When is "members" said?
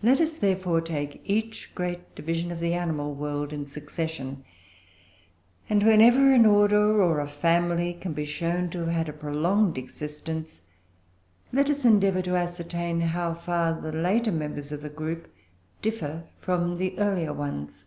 14.30-14.70